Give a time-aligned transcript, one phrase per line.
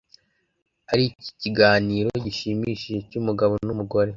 [0.87, 4.09] 'ari ikiganiro gishimishije cy'umugabo n'umugore